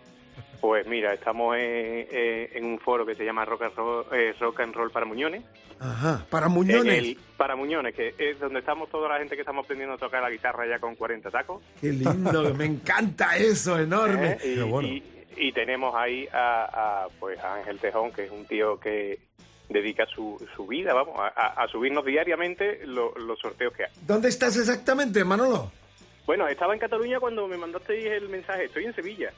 [0.62, 2.06] Pues mira, estamos en,
[2.54, 5.42] en- un foro que se llama Rock and Roll, eh, Rock and Roll para Muñones.
[5.78, 6.98] Ajá, para Muñones.
[6.98, 10.22] el- para Muñones, que es donde estamos toda la gente que estamos aprendiendo a tocar
[10.22, 11.62] la guitarra ya con 40 tacos.
[11.80, 14.38] Qué lindo, me encanta eso, enorme.
[14.42, 14.56] ¿eh?
[14.56, 18.78] Y, y- y tenemos ahí a, a, pues a Ángel Tejón, que es un tío
[18.80, 19.18] que
[19.68, 23.90] dedica su, su vida, vamos, a, subirnos diariamente lo- los sorteos que hay.
[24.06, 25.70] ¿Dónde estás exactamente, Manolo?
[26.26, 29.30] Bueno, estaba en Cataluña cuando me mandaste el mensaje, estoy en Sevilla.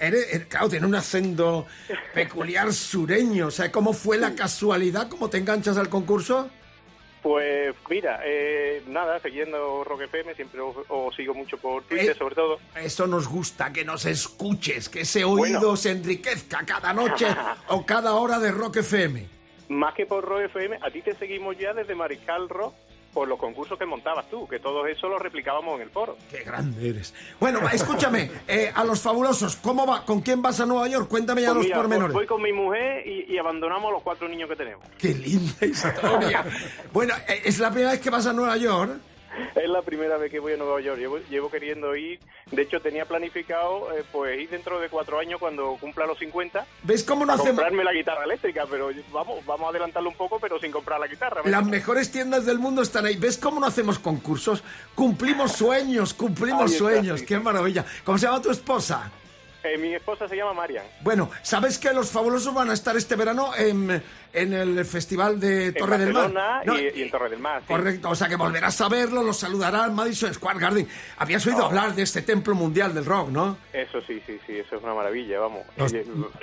[0.00, 1.66] Eres, eres- claro, tiene un acento
[2.14, 3.46] peculiar sureño.
[3.46, 5.08] O sea, ¿cómo fue la casualidad?
[5.08, 6.50] ¿Cómo te enganchas al concurso?
[7.22, 12.14] Pues mira, eh, nada, siguiendo Rock FM, siempre os, os sigo mucho por Twitter, Eh,
[12.14, 12.58] sobre todo.
[12.76, 15.76] Eso nos gusta, que nos escuches, que ese oído Bueno.
[15.76, 17.26] se enriquezca cada noche
[17.68, 19.26] o cada hora de Rock FM.
[19.68, 22.74] Más que por Rock FM, a ti te seguimos ya desde Mariscal Rock
[23.12, 26.16] por los concursos que montabas tú, que todo eso lo replicábamos en el foro.
[26.30, 27.14] Qué grande eres.
[27.40, 30.04] Bueno, escúchame, eh, a los fabulosos, ¿cómo va?
[30.04, 31.08] ¿Con quién vas a Nueva York?
[31.08, 32.14] Cuéntame ya Pues los mira, pormenores.
[32.14, 34.84] voy con mi mujer y, y abandonamos a los cuatro niños que tenemos.
[34.98, 36.44] Qué linda historia.
[36.92, 38.92] bueno, eh, ¿es la primera vez que vas a Nueva York?
[39.54, 40.98] Es la primera vez que voy a Nueva York.
[40.98, 42.18] Llevo, llevo queriendo ir.
[42.50, 46.66] De hecho, tenía planificado eh, pues ir dentro de cuatro años cuando cumpla los 50
[46.82, 50.38] ¿Ves cómo no hacemos comprarme la guitarra eléctrica, pero vamos, vamos a adelantarlo un poco,
[50.38, 51.42] pero sin comprar la guitarra.
[51.42, 53.16] ¿me Las mejores tiendas del mundo están ahí.
[53.16, 54.62] ¿Ves cómo no hacemos concursos?
[54.94, 57.20] Cumplimos sueños, cumplimos está, sueños.
[57.20, 57.84] sí, Qué maravilla.
[58.04, 59.10] ¿Cómo se llama tu esposa?
[59.62, 60.84] Eh, mi esposa se llama Marian.
[61.00, 65.66] Bueno, ¿sabes que los fabulosos van a estar este verano en, en el Festival de
[65.66, 66.62] En Torre del Mar?
[66.64, 67.60] No, y, y en Torre del Mar.
[67.62, 67.68] sí.
[67.72, 70.88] Correcto, o sea que volverás a verlo, los saludará en Madison Square Garden.
[71.18, 71.66] Habías oído Oh.
[71.66, 73.56] hablar de este templo mundial del rock, ¿no?
[73.72, 75.62] Eso sí, sí, sí, eso es una maravilla, vamos.
[75.76, 75.92] Nos-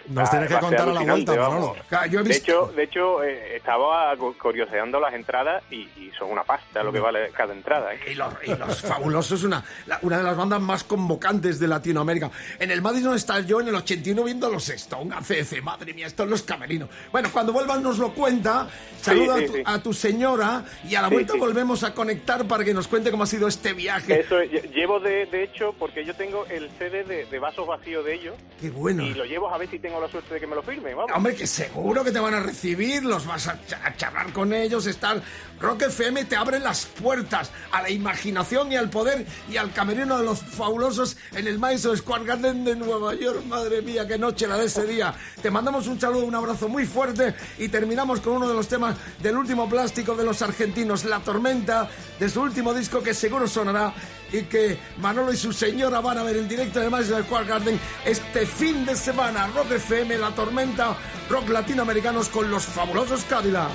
[0.10, 1.78] nos ah, tienes que contar a la vuelta, vamos.
[2.10, 6.12] Yo he De visto- hecho, de hecho eh, estaba cu- curioseando las entradas y, y
[6.18, 7.94] son una pasta lo que vale cada entrada.
[7.94, 8.00] ¿eh?
[8.12, 12.30] Y los, y los fabulosos, una, la- una de las bandas más convocantes de Latinoamérica.
[12.60, 16.28] En el Madison estaba yo en el 81 viendo los Stone, ACF, madre mía, estos
[16.28, 16.90] los camerinos.
[17.12, 18.68] Bueno, cuando nos lo cuenta,
[19.02, 19.62] saluda sí, a, tu, sí.
[19.66, 21.40] a tu señora y a la Sí, vuelta sí.
[21.40, 24.22] volvemos a conectar para que nos cuente cómo ha sido este viaje.
[24.22, 28.04] Eso, lle- llevo de, de hecho, porque yo tengo el CD de, de vasos vacíos
[28.06, 29.04] de ellos Qué bueno.
[29.04, 31.12] y lo llevo a ver si tengo la suerte de que me lo firmen, vamos.
[31.16, 34.54] Hombre, que seguro que te van a recibir, los vas a, cha- a charlar con
[34.54, 35.22] ellos, estar...
[35.58, 40.18] Rock FM te abre las puertas a la imaginación y al poder y al camerino
[40.18, 43.42] de los fabulosos en el Madison Square Garden de Nueva York.
[43.46, 45.14] Madre mía, qué noche la de ese día.
[45.42, 48.96] Te mandamos un saludo, un abrazo muy fuerte y terminamos con uno de los temas
[49.22, 51.90] del último plástico de los argentinos, La Tormenta,
[52.20, 53.94] de su último disco que seguro sonará
[54.32, 57.48] y que Manolo y su señora van a ver en directo en el Madison Square
[57.48, 59.48] Garden este fin de semana.
[59.48, 60.96] Rock FM, La Tormenta,
[61.30, 63.70] rock latinoamericanos con los fabulosos Cadillac.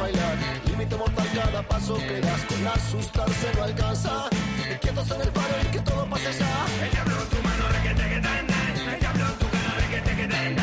[0.00, 0.36] Bailar,
[0.66, 4.28] límite mortal cada paso que das, con la sustancia no alcanza.
[4.80, 6.84] Quietos en el paro y que todo pase ya.
[6.84, 10.26] El diablo en tu mano, requete que tende, el diablo en tu cara, requete que
[10.28, 10.62] tende,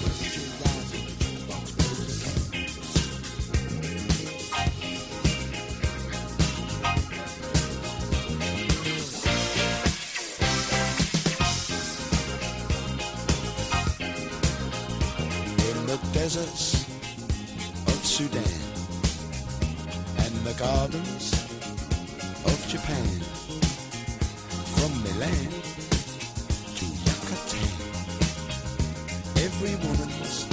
[29.53, 30.45] Every woman's,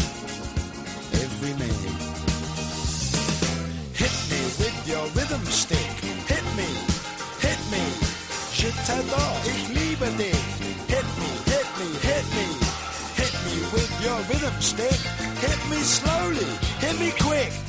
[1.15, 1.85] every man.
[3.95, 5.91] Hit me with your rhythm stick.
[6.27, 6.69] Hit me,
[7.41, 7.85] hit me.
[8.53, 10.45] Je t'adore, ich liebe dich.
[10.93, 12.47] Hit me, hit me, hit me.
[13.21, 15.01] Hit me with your rhythm stick.
[15.45, 16.49] Hit me slowly,
[16.81, 17.68] hit me quick.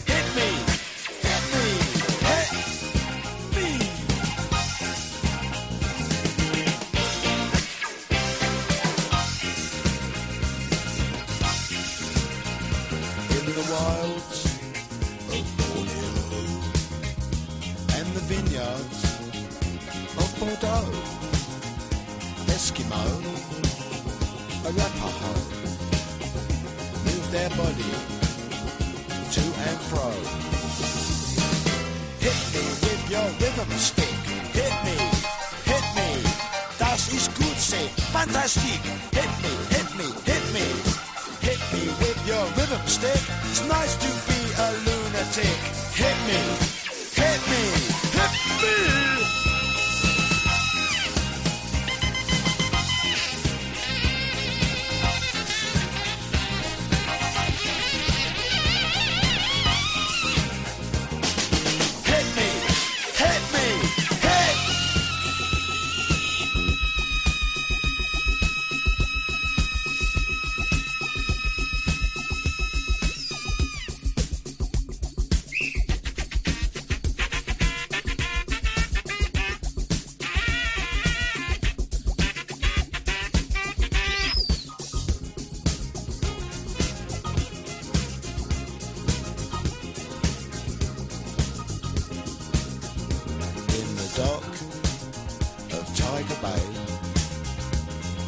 [96.41, 96.63] Bay,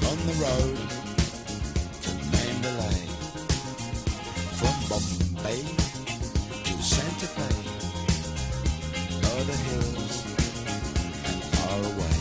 [0.10, 0.78] on the road
[2.02, 3.02] to Mandalay,
[4.60, 5.64] from Bombay
[6.66, 7.52] to Santa Fe,
[9.28, 10.16] o'er the hills
[11.24, 12.20] and far away.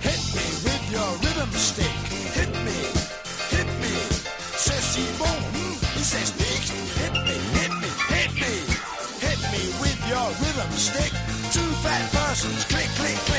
[0.00, 1.96] Hit me with your rhythm stick,
[2.32, 2.80] hit me,
[3.52, 3.94] hit me,
[4.56, 5.52] says Simon,
[5.92, 6.64] he says Nick,
[6.96, 8.54] hit me, hit me, hit me,
[9.20, 11.12] hit me with your rhythm stick.
[11.52, 13.35] Two fat persons, click, click, click,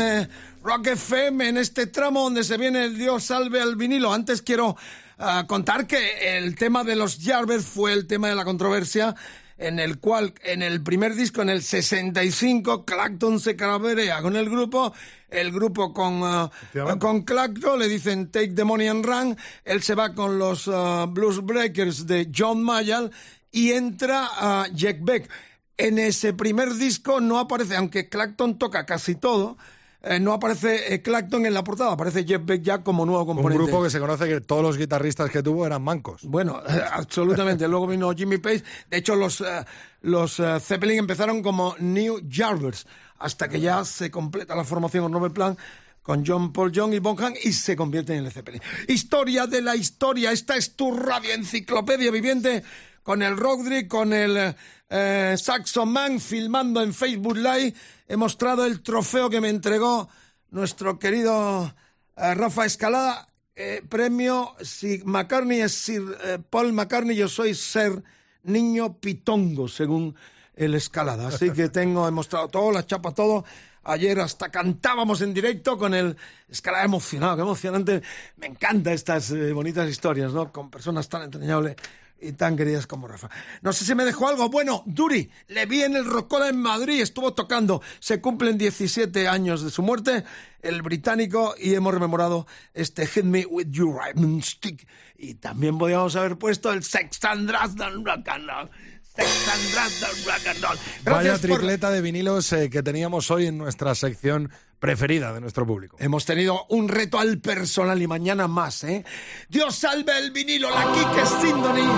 [0.00, 0.28] eh,
[0.62, 4.12] Rock FM, en este tramo donde se viene el Dios salve al vinilo.
[4.12, 4.76] Antes quiero
[5.18, 9.14] ah, contar que el tema de los Jarvis fue el tema de la controversia
[9.60, 14.48] en el cual en el primer disco, en el 65, Clacton se calaverea con el
[14.48, 14.92] grupo,
[15.28, 16.50] el grupo con, ah,
[16.98, 21.06] con Clacton, le dicen Take the Money and Run, él se va con los ah,
[21.08, 23.10] Blues Breakers de John Mayall
[23.52, 25.30] y entra a Jack Beck.
[25.76, 29.56] En ese primer disco no aparece, aunque Clacton toca casi todo,
[30.02, 33.26] eh, no aparece eh, Clacton en la portada, aparece Jeff Beck ya como nuevo Un
[33.28, 33.62] componente.
[33.62, 36.22] grupo que se conoce que todos los guitarristas que tuvo eran mancos.
[36.24, 36.60] Bueno,
[36.92, 37.68] absolutamente.
[37.68, 38.62] Luego vino Jimmy Page.
[38.88, 39.64] De hecho, los, eh,
[40.02, 42.86] los Zeppelin empezaron como New Jarvers,
[43.18, 45.58] hasta que ya se completa la formación con Robert Plant,
[46.02, 48.62] con John Paul Young y Bonham, y se convierten en el Zeppelin.
[48.88, 50.32] Historia de la historia.
[50.32, 52.64] Esta es tu radio enciclopedia viviente
[53.02, 54.54] con el Rodri, con el
[54.88, 57.74] eh, Saxon Man, filmando en Facebook Live.
[58.08, 60.08] He mostrado el trofeo que me entregó
[60.50, 61.74] nuestro querido
[62.16, 63.26] eh, Rafa Escalada.
[63.56, 68.02] eh, premio, si McCartney es Sir eh, Paul McCartney, yo soy Ser
[68.44, 70.14] Niño Pitongo, según
[70.54, 71.28] el escalada.
[71.28, 73.44] Así que tengo, he mostrado todo, la chapa, todo.
[73.82, 76.16] Ayer hasta cantábamos en directo con el
[76.48, 78.02] escalada emocionado, qué emocionante.
[78.36, 80.52] Me encantan estas eh, bonitas historias, ¿no?
[80.52, 81.76] Con personas tan entrañables
[82.20, 83.30] y tan queridas como Rafa.
[83.62, 84.48] No sé si me dejó algo.
[84.48, 87.82] Bueno, Duri, le vi en el Rocola en Madrid, estuvo tocando.
[87.98, 90.24] Se cumplen 17 años de su muerte,
[90.62, 94.86] el británico, y hemos rememorado este Hit Me With Your Diamond Stick.
[95.16, 98.06] Y también podríamos haber puesto el Sex and Rock and
[98.48, 98.70] Roll.
[99.16, 100.78] Sex and Drugs and Rock and Roll.
[101.04, 104.50] Vaya Gracias por- tripleta de vinilos eh, que teníamos hoy en nuestra sección
[104.80, 105.96] preferida de nuestro público.
[106.00, 109.04] Hemos tenido un reto al personal y mañana más, ¿eh?
[109.48, 111.88] Dios salve el vinilo, la Kike Sindoni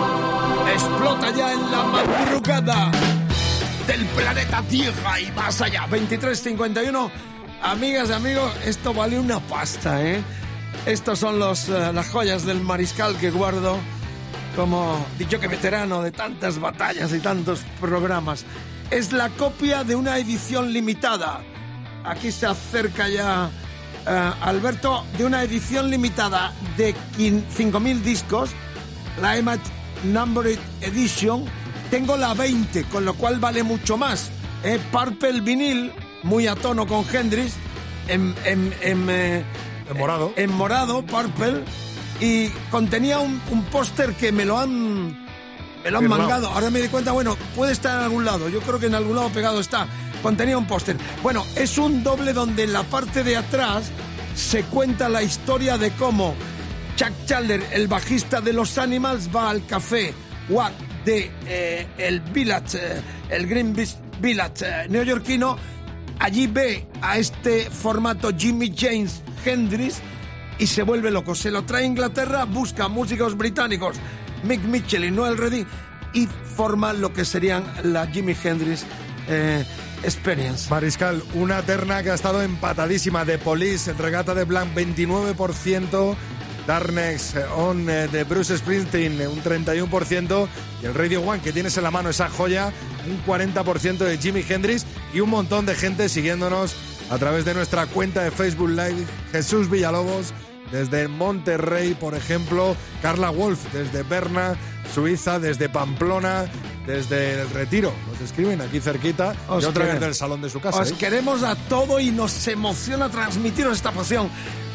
[0.75, 2.91] explota ya en la madrugada
[3.87, 5.87] del planeta Tierra y más allá.
[5.89, 7.11] 23.51,
[7.63, 10.23] amigas y amigos, esto vale una pasta, ¿eh?
[10.85, 13.79] Estos son los, eh, las joyas del mariscal que guardo
[14.57, 18.45] como dicho que veterano de tantas batallas y tantos programas.
[18.91, 21.43] Es la copia de una edición limitada.
[22.05, 23.51] Aquí se acerca ya
[24.07, 28.51] eh, Alberto de una edición limitada de quin- 5.000 discos,
[29.21, 29.63] la Image
[30.05, 31.45] Numbered Edition.
[31.91, 34.31] Tengo la 20, con lo cual vale mucho más.
[34.65, 35.93] Eh, Purple vinil,
[36.23, 37.53] muy a tono con Hendrix,
[38.09, 39.45] en, en, en, eh,
[39.91, 40.33] En morado.
[40.37, 41.63] en morado, purple,
[42.21, 45.09] y contenía un, un póster que me lo han,
[45.85, 46.23] me lo han Firmado.
[46.23, 46.49] mangado.
[46.49, 48.49] Ahora me di cuenta, bueno, puede estar en algún lado.
[48.49, 49.87] Yo creo que en algún lado pegado está.
[50.23, 50.97] Contenía un póster.
[51.23, 53.91] Bueno, es un doble donde en la parte de atrás
[54.37, 56.35] se cuenta la historia de cómo
[56.97, 60.15] Chuck Chandler, el bajista de los Animals, va al café
[60.49, 60.73] Watt
[61.05, 63.75] de eh, el Village, eh, el Green
[64.21, 65.57] Village eh, neoyorquino.
[66.21, 70.01] Allí ve a este formato Jimmy James Hendrix
[70.59, 71.35] y se vuelve loco.
[71.35, 73.97] Se lo trae a Inglaterra, busca músicos británicos,
[74.45, 75.67] Mick Mitchell y Noel Redding,
[76.15, 78.85] y forma lo que serían la Jimi Hendrix
[80.05, 80.69] Experience.
[80.71, 86.17] Mariscal, una terna que ha estado empatadísima de Police, Regata de Blanc 29%,
[86.67, 90.49] Darnex eh, On eh, de Bruce Springsteen un 31%
[90.83, 92.73] y el Radio One que tienes en la mano esa joya,
[93.09, 96.75] un 40% de Jimi Hendrix y un montón de gente siguiéndonos
[97.11, 100.33] a través de nuestra cuenta de Facebook Live, Jesús Villalobos
[100.73, 104.57] desde Monterrey, por ejemplo, Carla Wolf desde Berna,
[104.93, 106.47] Suiza, desde Pamplona,
[106.87, 107.93] desde el Retiro.
[108.11, 110.81] Nos escriben aquí cerquita Os y otra vez del salón de su casa.
[110.81, 110.95] Os ¿eh?
[110.99, 114.29] queremos a todo y nos emociona transmitiros esta pasión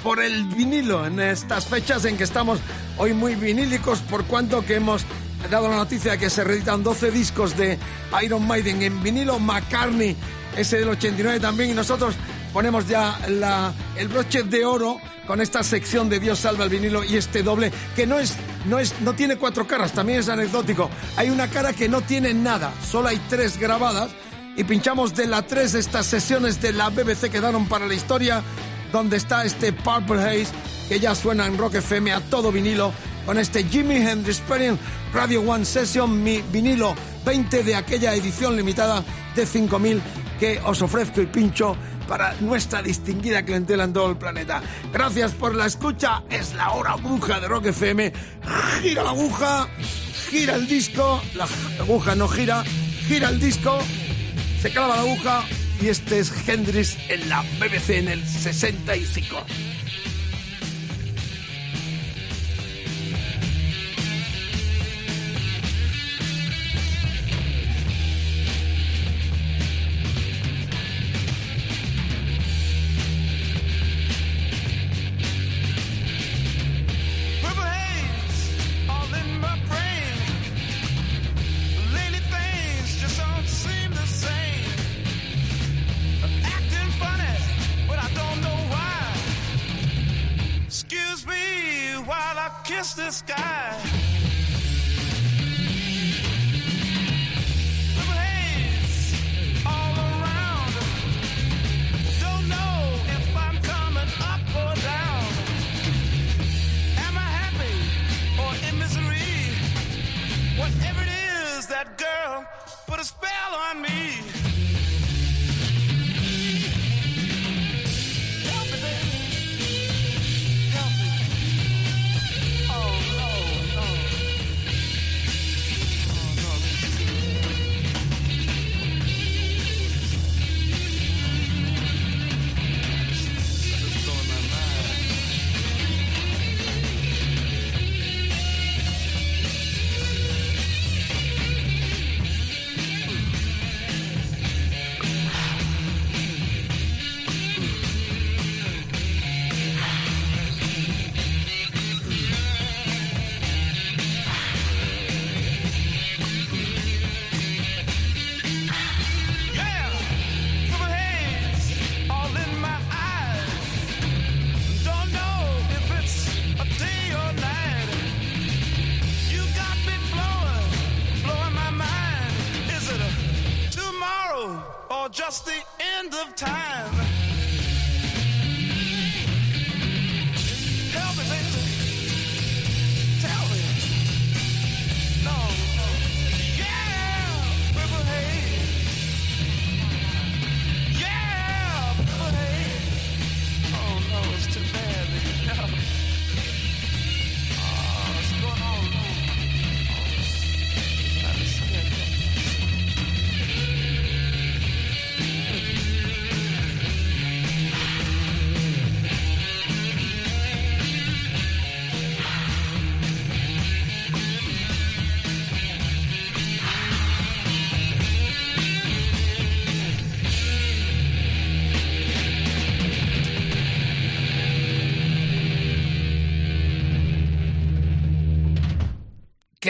[0.03, 2.59] por el vinilo en estas fechas en que estamos
[2.97, 5.05] hoy muy vinílicos por cuanto que hemos
[5.49, 7.77] dado la noticia de que se reeditan 12 discos de
[8.23, 10.15] Iron Maiden en vinilo, McCartney
[10.55, 12.15] ese del 89 también y nosotros
[12.57, 17.03] ponemos ya la- el broche de oro con esta sección de Dios salva el vinilo
[17.03, 18.33] y este doble que no es
[18.65, 20.89] no es no tiene cuatro caras también es anecdótico.
[21.17, 24.09] Hay una cara que no tiene nada solo hay tres grabadas
[24.55, 28.41] y pinchamos de la 3 estas sesiones de la BBC que daron para la historia,
[28.91, 30.47] donde está este Purple Haze
[30.89, 32.91] que ya suena en Rock FM a todo vinilo,
[33.27, 34.81] con este Jimi Hendrix Experience
[35.13, 39.03] Radio One Session, mi vinilo 20 de aquella edición limitada
[39.35, 40.01] de 5000
[40.39, 41.75] que os ofrezco y pincho
[42.07, 44.61] para nuestra distinguida clientela en todo el planeta.
[44.91, 48.11] Gracias por la escucha, es la hora bruja de Rock FM.
[48.81, 49.67] Gira la aguja,
[50.29, 51.47] gira el disco, la
[51.79, 52.63] aguja no gira,
[53.07, 53.79] gira el disco
[54.61, 55.43] se clava la aguja
[55.81, 59.45] y este es Hendrix en la BBC en el 65.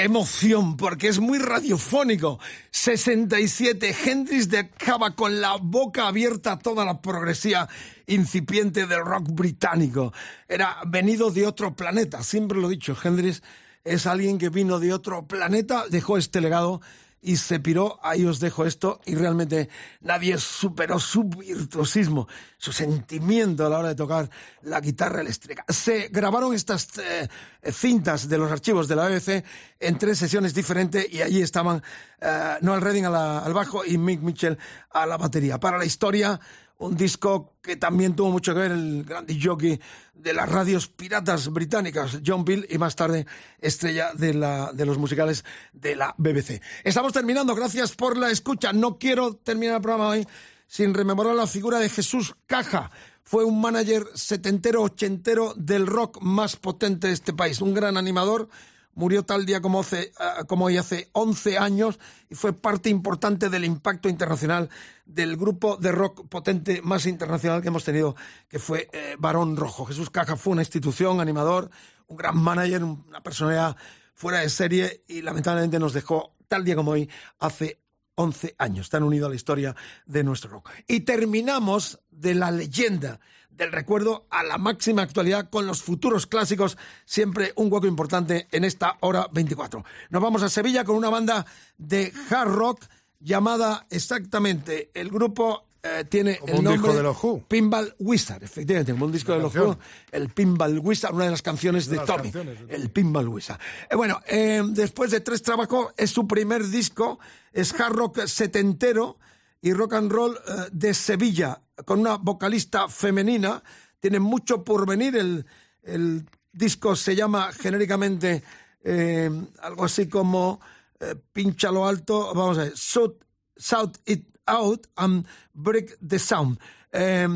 [0.07, 0.75] Emoción!
[0.75, 2.39] Porque es muy radiofónico.
[2.71, 3.95] 67.
[4.05, 7.69] Hendrix dejaba con la boca abierta toda la progresía
[8.07, 10.11] incipiente del rock británico.
[10.47, 12.23] Era venido de otro planeta.
[12.23, 13.43] Siempre lo he dicho, Hendrix
[13.83, 16.81] es alguien que vino de otro planeta, dejó este legado
[17.27, 17.99] y se piró.
[18.03, 19.01] Ahí os dejo esto.
[19.05, 19.67] Y realmente
[19.99, 22.25] nadie superó su virtuosismo,
[22.57, 24.29] su sentimiento a la hora de tocar
[24.61, 25.65] la guitarra eléctrica.
[25.67, 27.27] Se grabaron estas eh,
[27.69, 29.43] cintas de los archivos de la BBC
[29.77, 31.83] en tres sesiones diferentes y allí estaban
[32.21, 34.57] eh, Noel Redding al bajo y Mick Mitchell
[34.91, 35.59] a la batería.
[35.59, 36.39] Para la historia,
[36.79, 39.79] un disco que también tuvo mucho que ver el gran jockey
[40.13, 43.25] de las radios piratas británicas, John Bill, y más tarde
[43.59, 46.61] estrella de, la, de los musicales de la BBC.
[46.83, 48.73] Estamos terminando, gracias por la escucha.
[48.73, 50.27] No quiero terminar el programa hoy
[50.67, 52.91] sin rememorar la figura de Jesús Caja.
[53.23, 58.49] Fue un manager setentero, ochentero del rock más potente de este país, un gran animador,
[58.97, 59.85] murió tal día como,
[60.19, 64.69] ah, hoy hace 11 años y fue parte importante del impacto internacional
[65.05, 68.15] del grupo de rock potente más internacional que hemos tenido,
[68.49, 69.85] que fue eh, Barón Rojo.
[69.85, 71.69] Jesús Caja fue una institución, animador,
[72.07, 73.77] un gran manager, una personalidad
[74.15, 77.79] fuera de serie y lamentablemente nos dejó tal día como hoy hace
[78.15, 78.87] 11 años.
[78.87, 79.75] Están unidos a la historia
[80.07, 80.71] de nuestro rock.
[80.87, 83.19] Y terminamos de la leyenda
[83.57, 88.63] del recuerdo a la máxima actualidad con los futuros clásicos, siempre un hueco importante en
[88.63, 89.83] esta hora 24.
[90.09, 91.45] Nos vamos a Sevilla con una banda
[91.77, 92.85] de hard rock
[93.19, 97.43] llamada exactamente, el grupo eh, tiene Como el un nombre disco de los Who.
[97.47, 99.55] Pinball Wizard, efectivamente, como un disco de los.
[99.55, 99.77] Who,
[100.11, 103.59] el Pinball Wizard, una de las canciones De Tommy, canciones el Pinball Wizard.
[103.89, 107.19] Eh, bueno, eh, después de tres trabajos, es su primer disco,
[107.53, 109.17] es hard rock setentero
[109.61, 113.63] y rock and roll eh, de Sevilla, con una vocalista femenina,
[113.99, 115.45] tiene mucho por venir, el,
[115.83, 118.43] el disco se llama genéricamente
[118.83, 119.29] eh,
[119.61, 120.59] algo así como
[120.99, 123.23] eh, Pincha lo alto, vamos a ver, shout,
[123.57, 126.59] shout it out and break the sound.
[126.91, 127.27] Eh,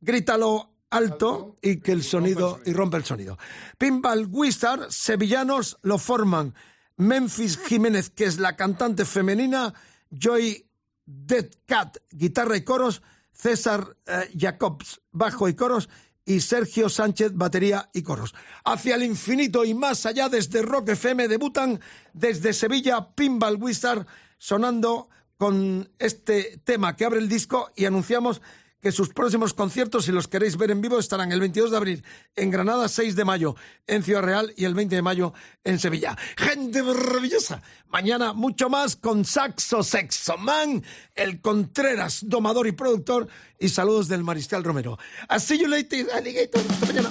[0.00, 3.38] grítalo alto y que el sonido y rompe el sonido.
[3.78, 6.54] Pinball Wizard, sevillanos lo forman.
[6.96, 9.74] Memphis Jiménez, que es la cantante femenina,
[10.10, 10.66] Joy
[11.06, 13.02] Dead Cat, guitarra y coros,
[13.32, 15.88] César eh, Jacobs, bajo y coros,
[16.26, 18.34] y Sergio Sánchez, batería y coros.
[18.64, 21.80] Hacia el infinito y más allá, desde Rock FM debutan
[22.12, 24.06] desde Sevilla Pinball Wizard,
[24.38, 28.40] sonando con este tema que abre el disco y anunciamos
[28.84, 32.04] que sus próximos conciertos, si los queréis ver en vivo, estarán el 22 de abril
[32.36, 33.56] en Granada, 6 de mayo
[33.86, 35.32] en Ciudad Real y el 20 de mayo
[35.64, 36.18] en Sevilla.
[36.36, 37.62] Gente maravillosa.
[37.88, 43.26] Mañana mucho más con Saxo Sexo Man, el Contreras, domador y productor.
[43.58, 44.98] Y saludos del Mariscal Romero.
[45.28, 46.60] Así you later, alligator.
[46.68, 47.10] Hasta mañana.